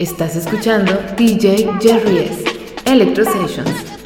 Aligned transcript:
Estás 0.00 0.34
escuchando 0.34 0.98
DJ 1.14 1.68
Jerry 1.78 2.20
S. 2.20 2.44
Electro 2.86 3.22
Sessions. 3.22 3.99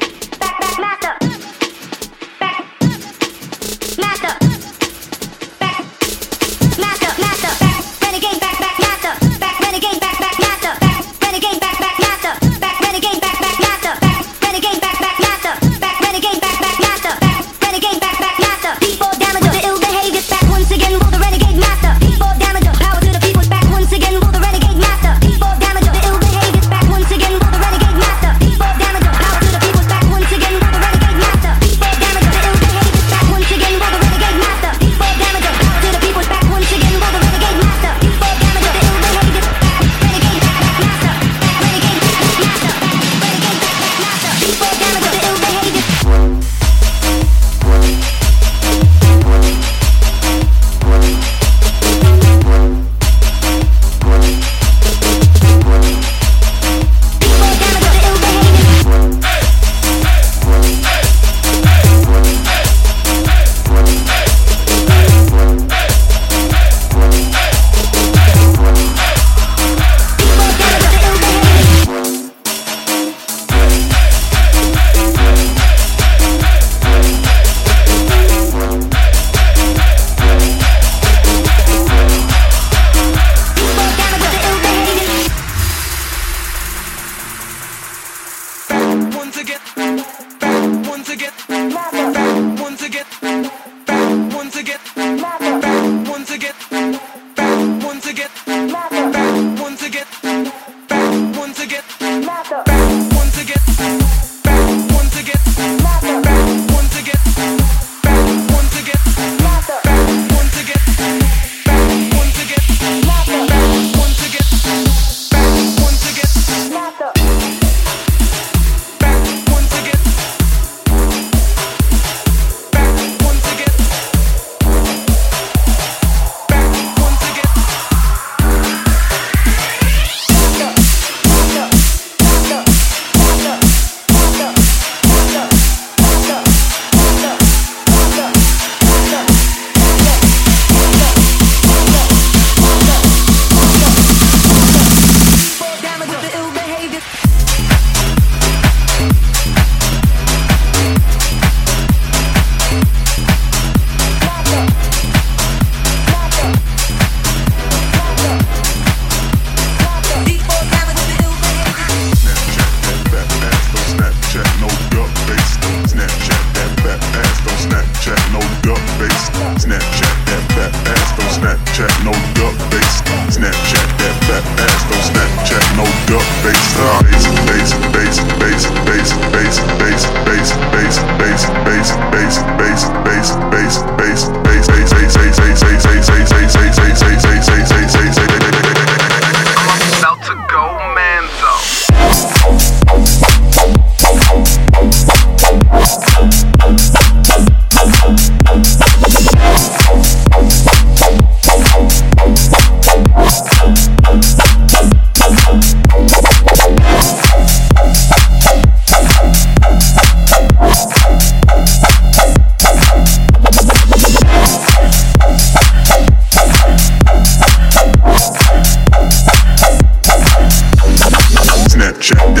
Snapchat 222.05 222.35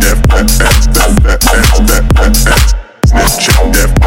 that 0.00 0.16
fat 0.28 0.60
ass, 0.62 0.86
that 0.86 1.42
fat 1.42 1.46
ass, 1.56 1.78
that 1.88 2.04
fat 2.14 2.36
ass. 2.46 3.97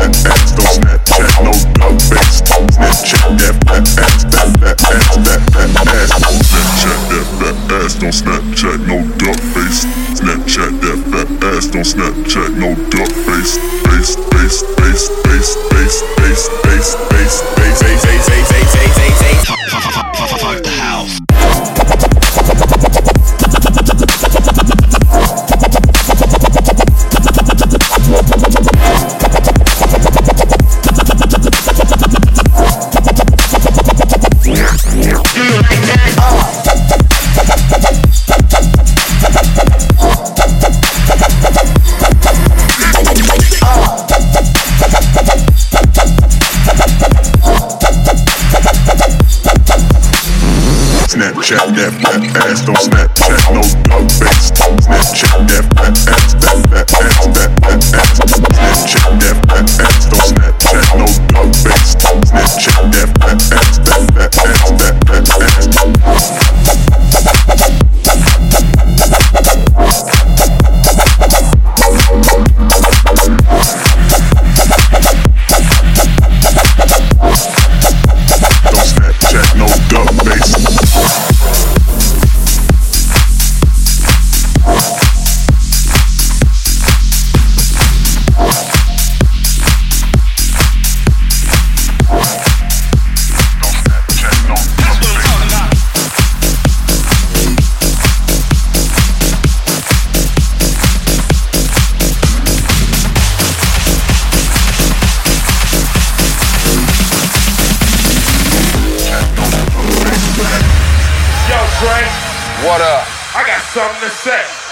something 113.72 114.02
to 114.02 114.10
say. 114.10 114.71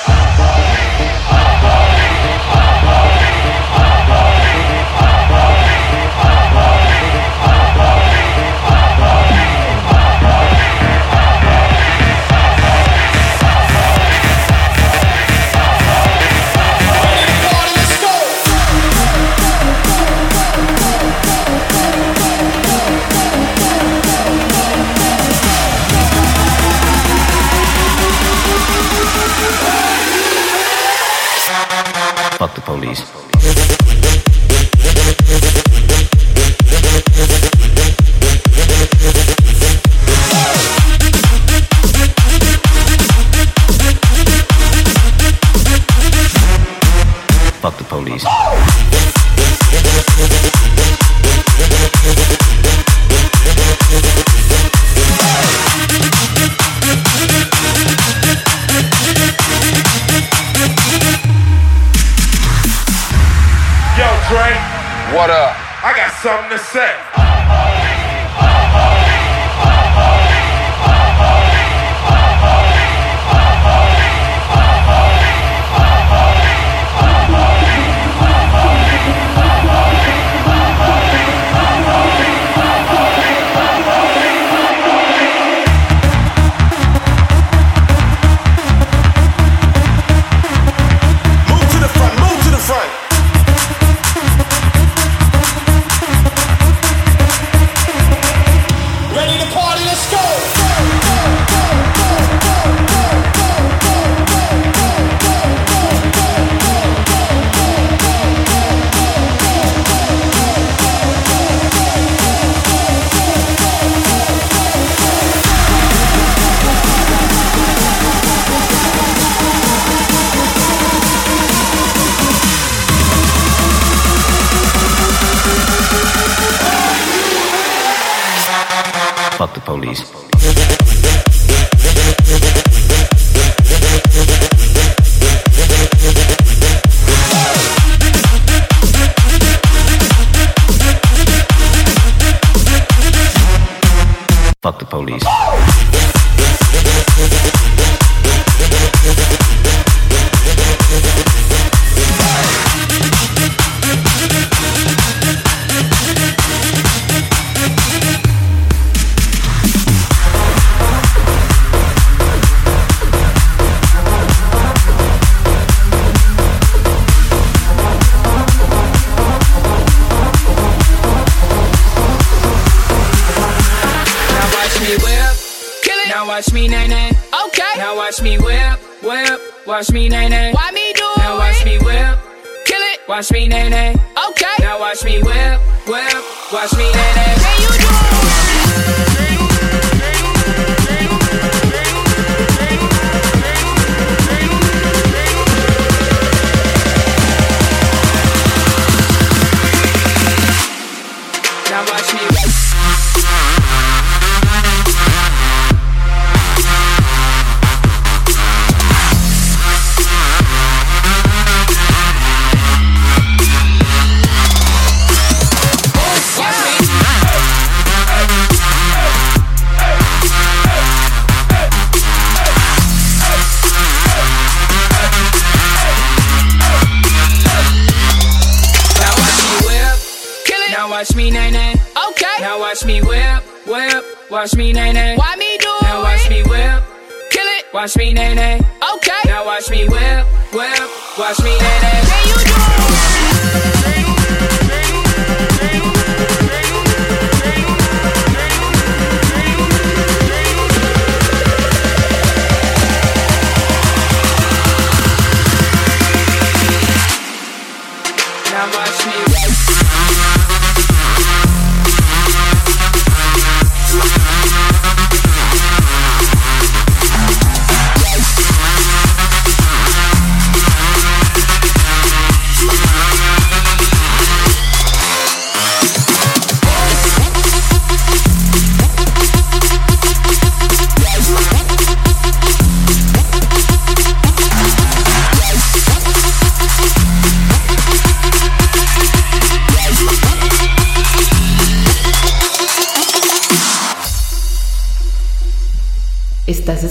watch 234.40 234.56
me 234.56 234.72
nae 234.72 234.94
nae. 234.94 235.18
Why 235.18 235.36
me 235.36 235.58
do 235.58 235.66
now 235.66 235.80
it? 235.80 235.84
Now 235.84 236.04
watch 236.04 236.30
me 236.30 236.44
whip. 236.44 236.84
Kill 237.30 237.48
it. 237.58 237.66
Watch 237.74 237.98
me 237.98 238.14
nae 238.14 238.34
nae. 238.34 238.56
Okay. 238.96 239.22
Now 239.26 239.46
watch 239.46 239.70
me 239.70 239.84
whip, 239.84 240.26
whip. 240.54 240.90
Watch 241.20 241.40
me 241.44 241.52
nae 241.60 241.80
nae. 241.84 242.02
Can 242.08 242.28
you 242.30 242.40
do 242.48 244.06
it? 244.06 244.09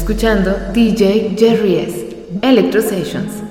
Escuchando 0.09 0.57
DJ 0.73 1.37
Jerry 1.37 1.81
S. 1.81 2.17
Electro 2.41 2.81
Sessions. 2.81 3.43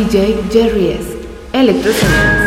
DJ 0.00 0.50
Jerry 0.50 0.94
S. 0.94 1.08
Electrosonics. 1.52 2.39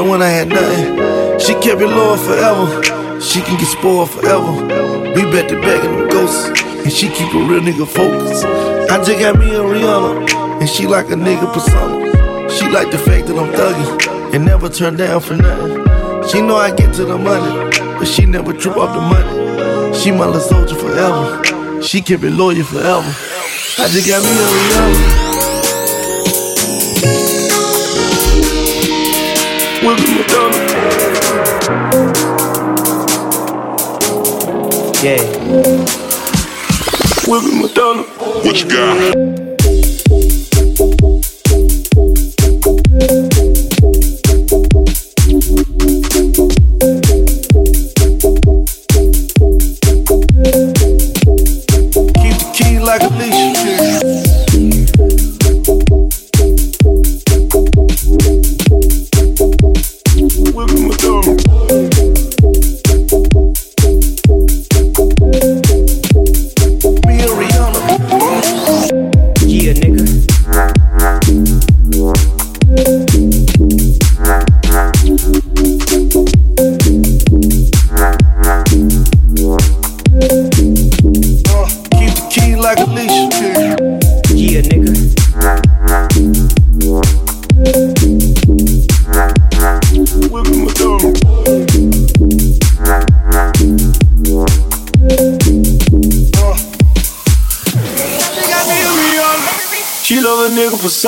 There 0.00 0.08
when 0.08 0.22
I 0.22 0.30
had 0.30 0.48
nothing. 0.48 1.38
She 1.38 1.52
kept 1.60 1.82
it 1.82 1.86
loyal 1.86 2.16
forever. 2.16 3.20
She 3.20 3.42
can 3.42 3.58
get 3.58 3.66
spoiled 3.66 4.10
forever. 4.10 4.50
We 5.14 5.22
bet 5.30 5.50
the 5.50 5.60
back 5.60 5.84
in 5.84 5.92
them 5.92 6.08
ghosts. 6.08 6.48
And 6.84 6.90
she 6.90 7.10
keep 7.10 7.34
a 7.34 7.38
real 7.38 7.60
nigga 7.60 7.86
focused. 7.86 8.46
I 8.90 8.96
just 9.04 9.20
got 9.20 9.38
me 9.38 9.54
a 9.54 9.60
Rihanna. 9.60 10.60
And 10.60 10.68
she 10.70 10.86
like 10.86 11.10
a 11.10 11.16
nigga 11.16 11.52
persona. 11.52 12.48
She 12.48 12.66
like 12.70 12.90
the 12.90 12.96
fact 12.96 13.26
that 13.26 13.36
I'm 13.36 13.52
thugging. 13.52 14.34
And 14.34 14.46
never 14.46 14.70
turn 14.70 14.96
down 14.96 15.20
for 15.20 15.36
nothing. 15.36 15.84
She 16.30 16.40
know 16.40 16.56
I 16.56 16.74
get 16.74 16.94
to 16.94 17.04
the 17.04 17.18
money. 17.18 17.70
But 17.98 18.06
she 18.06 18.24
never 18.24 18.54
trip 18.54 18.78
up 18.78 18.94
the 18.94 19.02
money. 19.02 19.94
She 19.94 20.12
my 20.12 20.24
little 20.24 20.40
soldier 20.40 20.76
forever. 20.76 21.82
She 21.82 22.00
keep 22.00 22.22
it 22.22 22.30
loyal 22.30 22.64
forever. 22.64 23.12
I 23.76 23.86
just 23.92 24.08
got 24.08 24.22
me 24.22 24.30
a 24.30 24.46
Rihanna. 24.56 25.29
Yeah. 35.02 35.16
Whipping 37.26 37.62
Madonna. 37.62 38.02
What 38.42 38.62
you 38.62 38.68
got? 38.68 39.29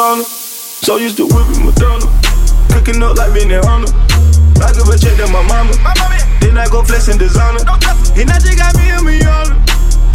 Nigga. 0.03 0.24
So 0.84 0.96
used 0.96 1.16
to 1.18 1.26
whipping 1.26 1.64
Madonna. 1.64 2.07
Cooking 2.72 3.03
up 3.03 3.16
like 3.16 3.30
Benihana. 3.32 3.86
I 4.62 4.72
give 4.72 4.88
a 4.88 4.98
check 4.98 5.16
to 5.18 5.26
my 5.30 5.42
mama. 5.46 5.72
Then 6.40 6.59
I 6.59 6.66
go 6.68 6.82
flex 6.82 7.09
in 7.09 7.18
designer. 7.18 7.61
And 8.16 8.30
I 8.30 8.38
just 8.38 8.59
got 8.59 8.74
me 8.76 8.90
a 8.90 8.98
Rihanna. 8.98 9.55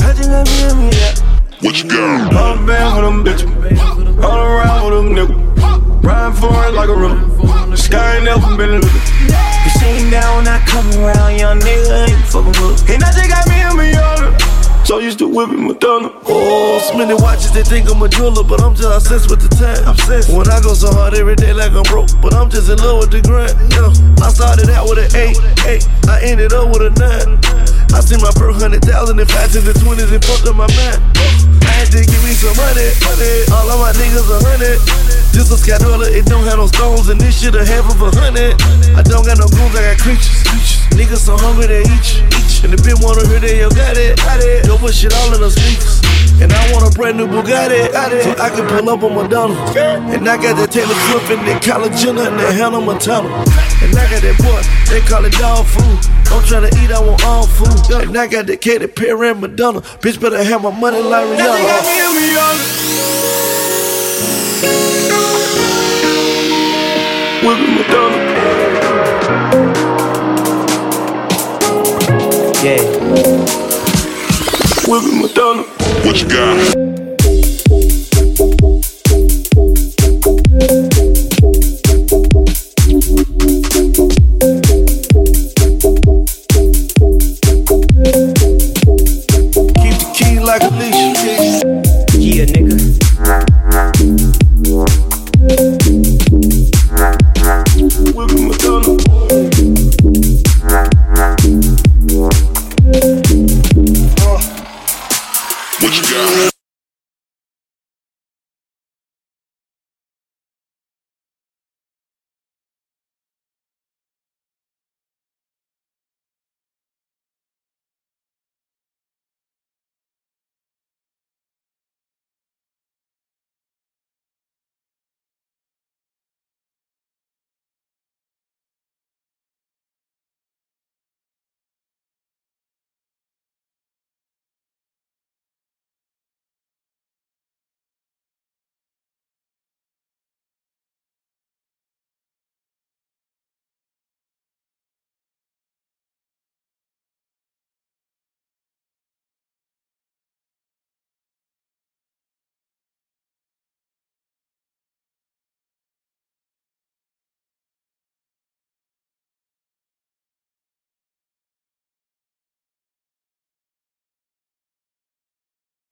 I 0.03 0.13
just 0.13 0.29
got 0.29 0.45
me 0.47 0.63
a 0.63 0.91
Rihanna. 0.91 1.63
What 1.63 1.81
you 1.81 1.89
got? 1.89 2.33
All 2.35 2.55
the 2.57 2.65
band 2.67 2.95
with 2.95 3.05
them 3.05 3.23
bitches. 3.23 4.23
All 4.23 4.39
around 4.39 4.85
with 4.85 4.93
them 4.97 5.15
niggas. 5.15 6.03
Riding 6.03 6.35
for 6.39 6.51
it 6.65 6.73
like 6.73 6.89
a 6.89 6.95
river. 6.95 7.77
Sky 7.77 8.15
ain't 8.15 8.25
never 8.25 8.57
been 8.57 8.81
looking. 8.81 9.01
You 9.27 9.71
seen 9.79 10.11
down 10.11 10.37
when 10.37 10.47
I 10.47 10.59
come 10.65 10.87
around, 11.03 11.39
young 11.39 11.59
nigga, 11.59 12.09
ain't 12.09 12.25
fucking 12.27 12.55
with. 12.61 12.89
And 12.89 13.03
I 13.03 13.11
just 13.11 13.29
got 13.29 13.47
me 13.47 13.61
a 13.61 13.71
Rihanna. 13.71 14.16
So 14.87 15.03
used 15.03 15.19
to 15.19 15.27
whipping 15.27 15.67
Madonna. 15.67 16.15
Oh, 16.31 16.79
so 16.79 16.95
many 16.95 17.11
watches, 17.11 17.51
they 17.51 17.59
think 17.59 17.91
I'm 17.91 17.99
a 17.99 18.07
jeweler, 18.07 18.39
but 18.39 18.63
I'm 18.63 18.71
just 18.71 18.87
obsessed 18.87 19.27
with 19.27 19.43
the 19.43 19.51
time. 19.51 19.83
Obsessed. 19.83 20.31
When 20.31 20.47
I 20.47 20.63
go 20.63 20.71
so 20.71 20.87
hard 20.95 21.11
every 21.11 21.35
day 21.35 21.51
like 21.51 21.75
I'm 21.75 21.83
broke, 21.91 22.07
but 22.23 22.31
I'm 22.31 22.47
just 22.47 22.71
in 22.71 22.79
love 22.79 23.03
with 23.03 23.11
the 23.11 23.19
grind. 23.19 23.51
Yeah. 23.67 23.91
I 24.23 24.31
started 24.31 24.71
out 24.71 24.87
with 24.87 25.03
an 25.03 25.11
eight, 25.11 25.35
eight. 25.67 25.83
I 26.07 26.23
ended 26.23 26.55
up 26.55 26.71
with 26.71 26.87
a 26.87 26.95
nine. 26.95 27.35
I 27.91 27.99
see 27.99 28.15
my 28.15 28.31
first 28.39 28.63
hundred 28.63 28.79
thousand 28.87 29.19
in 29.19 29.27
five 29.27 29.51
to 29.51 29.59
the 29.59 29.75
twenties 29.75 30.07
and 30.07 30.23
fucked 30.23 30.47
up 30.47 30.55
my 30.55 30.71
mind. 30.71 31.03
I 31.67 31.83
had 31.83 31.91
to 31.91 31.99
give 32.07 32.23
me 32.23 32.31
some 32.31 32.55
money, 32.55 32.87
money. 33.03 33.43
All 33.51 33.67
of 33.67 33.83
my 33.83 33.91
niggas 33.91 34.23
a 34.31 34.39
hundred. 34.39 34.79
This 35.35 35.51
a 35.51 35.59
Scadola, 35.59 36.07
it 36.15 36.31
don't 36.31 36.47
have 36.47 36.63
no 36.63 36.67
stones, 36.71 37.11
and 37.11 37.19
this 37.19 37.35
shit 37.35 37.59
a 37.59 37.67
half 37.67 37.91
of 37.91 37.99
a 37.99 38.07
hundred. 38.15 38.55
I 38.95 39.03
don't 39.03 39.27
got 39.27 39.35
no 39.35 39.51
goons, 39.51 39.75
I 39.75 39.91
got 39.91 39.99
creatures. 39.99 40.47
Niggas 40.95 41.27
so 41.27 41.35
hungry 41.35 41.67
they 41.67 41.83
eat 41.83 42.07
you. 42.23 42.46
And 42.63 42.73
the 42.73 42.77
bitch 42.81 42.97
wanna 43.03 43.27
hear 43.27 43.39
they 43.39 43.59
yo 43.59 43.69
got 43.69 43.97
it, 43.97 44.17
got 44.17 44.39
it. 44.41 44.65
Yo 44.65 44.77
put 44.77 44.93
shit 44.93 45.13
all 45.13 45.33
in 45.33 45.41
the 45.41 45.49
speakers. 45.51 46.01
And 46.41 46.53
I 46.53 46.71
want 46.71 46.85
a 46.85 46.91
brand 46.95 47.17
new 47.17 47.27
Bugatti, 47.27 47.91
got 47.91 48.13
it. 48.13 48.23
So 48.23 48.31
I 48.41 48.49
can 48.49 48.67
pull 48.67 48.89
up 48.89 49.01
on 49.03 49.15
Madonna. 49.15 49.55
And 50.13 50.27
I 50.27 50.37
got 50.37 50.55
that 50.57 50.71
Taylor 50.71 50.93
Swift 51.09 51.31
and 51.31 51.47
that 51.47 51.63
Kylie 51.63 51.89
Jenner 51.97 52.29
and 52.29 52.39
that 52.39 52.53
Hannah 52.53 52.81
Montana. 52.81 53.29
And 53.81 53.95
I 53.97 54.09
got 54.09 54.21
that 54.21 54.37
boy, 54.41 54.61
they 54.89 55.01
call 55.01 55.25
it 55.25 55.33
dog 55.33 55.65
food. 55.65 55.97
I'm 56.29 56.41
tryna 56.45 56.69
eat, 56.83 56.91
I 56.91 56.99
want 56.99 57.23
all 57.25 57.47
food. 57.47 58.07
And 58.07 58.17
I 58.17 58.27
got 58.27 58.45
that 58.47 58.61
Katy 58.61 58.87
Perry 58.87 59.29
and 59.29 59.41
Madonna. 59.41 59.81
Bitch 59.81 60.19
better 60.21 60.43
have 60.43 60.61
my 60.61 60.71
money 60.71 61.01
like 61.01 61.25
Rihanna. 61.25 62.37
Whipping 67.43 67.75
Madonna. 67.75 68.26
Whipping 74.87 75.21
Madonna. 75.21 75.63
What 76.05 76.21
you 76.21 76.29
got? 76.29 77.06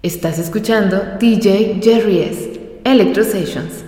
Estás 0.06 0.38
escuchando 0.38 1.18
DJ 1.20 1.80
Jerry 1.82 2.20
S. 2.20 2.62
Electro 2.84 3.24
Sessions. 3.24 3.85